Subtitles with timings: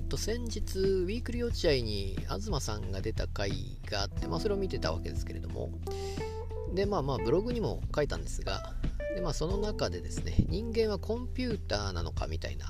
[0.00, 3.50] っと先日、ウィークリー落合に東さんが出た回
[3.90, 5.70] があって、まあ、それを見てたわけですけれども、
[6.74, 8.74] で、まあまあ、ブログにも書いたんですが、
[9.14, 12.66] でまあ、その中でですね、人間はコンピューターなのかみたいな、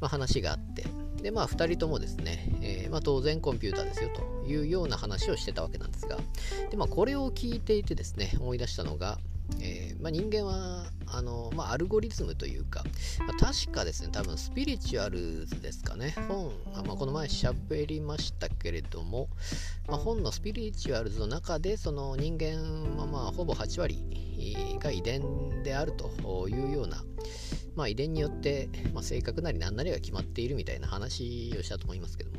[0.00, 0.84] まあ、話があって、
[1.22, 6.18] で、まあ、2人ともですね、えー、まあ、当然コンピューターですよというような話をしてたわけなんですが、
[6.70, 9.18] で、まあ、これを聞いていてですね、思い出したのが、
[9.60, 12.84] えー、まあ、人間はあの、まあ、アルゴリズムというか、
[13.20, 19.28] まあ、確かですね、多分スピリチュアルズですかね、本、あまあ、この前喋りましたけれども、
[19.86, 27.02] まあ、本のスピリチュアルズの中で、その人間はまあほぼ8割が遺伝であるというような、
[27.74, 32.30] まあ、遺伝によって、まあ、性格なり何なりが決まっているみたいな話をしたと思いますけど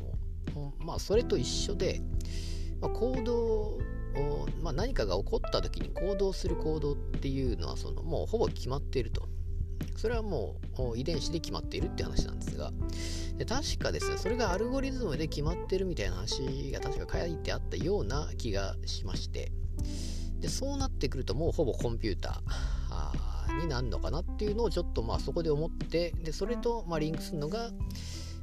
[0.54, 2.00] も、まあ、それと一緒で、
[2.80, 3.78] まあ、行動
[4.62, 9.28] まあ、何かが起こった時に行動する行動っていうのはそのもうほぼ決まっていると。
[9.96, 12.72] それはもう遺伝子で決まっているって話なんですが、
[13.36, 19.52] で確かですね、それがアルゴリズムで決まってるみたいな話が確か書いてあったような気がしまして、
[20.38, 27.70] でそうなってくるともうほぼコンピューターになるのかなっていうのをちょっとまあそこで思って、でそれとまリンクするのが、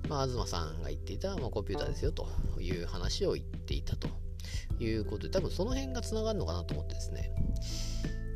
[0.10, 2.28] まあ、東さんが言っていた、ま、コンピューターですよと
[2.60, 4.10] いう話を言っていたと。
[4.80, 7.32] いうことで、多分その辺がつながるのかなと思ってですね。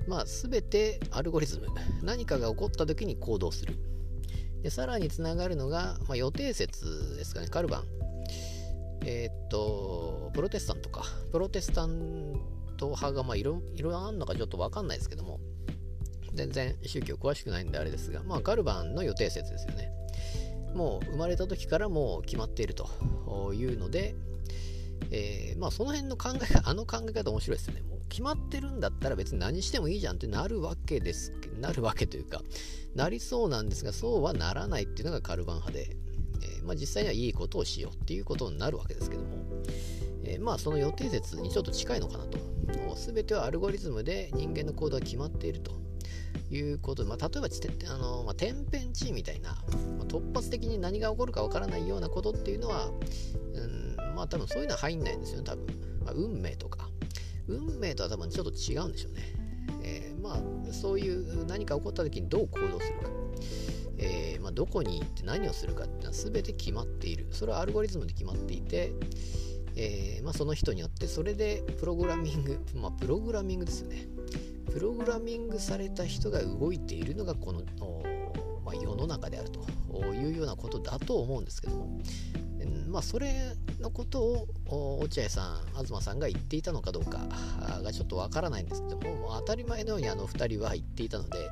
[0.08, 1.68] まあ、すべてアルゴリズム。
[2.04, 3.76] 何かが起こった時に行動する。
[4.62, 7.84] で、さらにつながるのが、まあ、予定説ですかね、カルバン。
[9.06, 11.04] えー、っと、プロテスタントか。
[11.32, 12.40] プロテスタン
[12.78, 15.40] ト派が、まあ、いろいろあるのかちょっとわかんないですけども、
[16.34, 19.92] 全然宗教詳しくないんであれですが、まあ、カルバンの予定説ですよね。
[20.76, 24.16] もう生まれた時からもう決まっているというので、
[25.12, 27.82] えー、まあその辺の考え方 あの考え方面白いですよね。
[27.82, 32.42] もう決まってるんだったら別に何してもいいじゃんってなるわけです、なるわけというか、
[32.96, 35.98] なりそうなんですが、そうはならないっていうのがカルバン派で、
[36.42, 39.28] えー、まあ実際にはいいことをしようっていうことになるわけですけども、
[40.24, 42.40] えー、まあその予定説にちょっと近いのかなと。
[42.96, 45.82] 全てはアルゴリズムで人間の行動が決まっていると。
[46.50, 47.48] いうことで、まあ、例えば
[47.94, 49.52] あの、まあ、天変地異みたいな、
[49.98, 52.92] まあ、突発的に何が起こるかわからないようなことっていうのは、
[53.54, 55.66] うんまあ多分そういうのは入んないんですよね、多分。
[56.06, 56.90] まあ、運命とか。
[57.48, 59.22] 運命とは多分ちょっと違うんでしょうね。
[59.84, 63.10] えー、まあそういう何か起こった時にどう行動するか。
[64.04, 67.28] えー、まあ、どこに行って何をするかっていうのは全て決まっている。
[67.32, 68.94] それはアルゴリズムで決まっていて、
[69.76, 74.08] えー、まあ、その人によってそれでプログラミング、まあ、プログラミングですよね。
[74.74, 77.62] プログラミングされた人が動いているのがこの、
[78.66, 79.60] まあ、世の中であると
[80.14, 82.00] いうようなことだと思うんですけども、
[82.88, 84.22] まあ、それのこと
[84.66, 87.20] を落合さん、東さんが言っていたのかどうか
[87.84, 91.50] がちょっとわからないんですけども、もう当たり前のようにあの2人は言っていたので、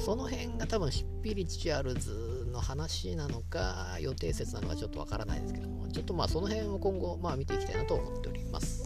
[0.00, 8.81] その辺が多分スピリチュアルズの話なのか、予定説なのかちょっとわからないですけども、ちょっとまあその辺を今後、まあ、見ていきたいなと思っております。